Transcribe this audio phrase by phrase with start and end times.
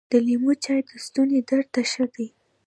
[0.11, 2.27] د لیمو چای د ستوني درد ته ښه دي.